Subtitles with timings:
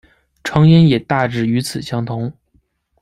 [0.43, 2.33] 成因也大致与此相同。